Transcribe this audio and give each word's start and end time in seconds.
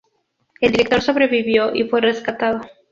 El 0.61 0.71
director 0.71 0.99
sobrevivió 1.03 1.75
y 1.75 1.83
fue 1.87 2.01
rescatado. 2.01 2.61